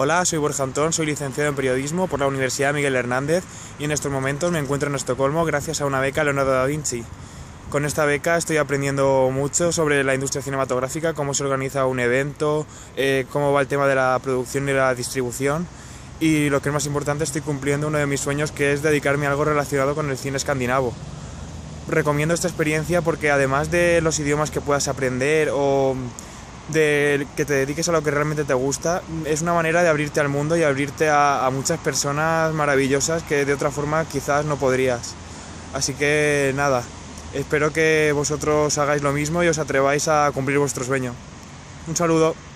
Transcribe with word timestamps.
Hola, 0.00 0.24
soy 0.24 0.38
Borja 0.38 0.62
Antón, 0.62 0.92
soy 0.92 1.06
licenciado 1.06 1.50
en 1.50 1.56
periodismo 1.56 2.06
por 2.06 2.20
la 2.20 2.28
Universidad 2.28 2.72
Miguel 2.72 2.94
Hernández 2.94 3.42
y 3.80 3.84
en 3.84 3.90
estos 3.90 4.12
momentos 4.12 4.52
me 4.52 4.60
encuentro 4.60 4.88
en 4.88 4.94
Estocolmo 4.94 5.44
gracias 5.44 5.80
a 5.80 5.86
una 5.86 5.98
beca 5.98 6.22
Leonardo 6.22 6.52
da 6.52 6.66
Vinci. 6.66 7.02
Con 7.68 7.84
esta 7.84 8.04
beca 8.04 8.36
estoy 8.36 8.58
aprendiendo 8.58 9.28
mucho 9.32 9.72
sobre 9.72 10.04
la 10.04 10.14
industria 10.14 10.40
cinematográfica, 10.40 11.14
cómo 11.14 11.34
se 11.34 11.42
organiza 11.42 11.84
un 11.86 11.98
evento, 11.98 12.64
eh, 12.96 13.26
cómo 13.32 13.52
va 13.52 13.60
el 13.60 13.66
tema 13.66 13.88
de 13.88 13.96
la 13.96 14.16
producción 14.22 14.68
y 14.68 14.72
la 14.72 14.94
distribución 14.94 15.66
y 16.20 16.48
lo 16.48 16.62
que 16.62 16.68
es 16.68 16.72
más 16.72 16.86
importante 16.86 17.24
estoy 17.24 17.40
cumpliendo 17.40 17.88
uno 17.88 17.98
de 17.98 18.06
mis 18.06 18.20
sueños 18.20 18.52
que 18.52 18.72
es 18.72 18.82
dedicarme 18.82 19.26
a 19.26 19.30
algo 19.30 19.46
relacionado 19.46 19.96
con 19.96 20.08
el 20.10 20.16
cine 20.16 20.36
escandinavo. 20.36 20.92
Recomiendo 21.88 22.34
esta 22.34 22.46
experiencia 22.46 23.02
porque 23.02 23.32
además 23.32 23.72
de 23.72 24.00
los 24.00 24.20
idiomas 24.20 24.52
que 24.52 24.60
puedas 24.60 24.86
aprender 24.86 25.50
o 25.52 25.96
de 26.68 27.26
que 27.36 27.44
te 27.44 27.54
dediques 27.54 27.88
a 27.88 27.92
lo 27.92 28.02
que 28.02 28.10
realmente 28.10 28.44
te 28.44 28.54
gusta, 28.54 29.02
es 29.24 29.42
una 29.42 29.54
manera 29.54 29.82
de 29.82 29.88
abrirte 29.88 30.20
al 30.20 30.28
mundo 30.28 30.56
y 30.56 30.62
abrirte 30.62 31.08
a, 31.08 31.46
a, 31.46 31.50
muchas 31.50 31.78
personas 31.78 32.52
maravillosas 32.52 33.22
que 33.22 33.44
de 33.44 33.54
otra 33.54 33.70
forma 33.70 34.04
quizás 34.04 34.44
no 34.44 34.56
podrías. 34.56 35.14
Así 35.74 35.94
que 35.94 36.52
nada, 36.54 36.82
espero 37.34 37.72
que 37.72 38.12
vosotros 38.14 38.76
hagáis 38.78 39.02
lo 39.02 39.12
mismo 39.12 39.42
y 39.42 39.48
os 39.48 39.58
atreváis 39.58 40.08
a 40.08 40.30
cumplir 40.32 40.58
vuestro 40.58 40.84
sueño. 40.84 41.14
Un 41.86 41.96
saludo. 41.96 42.47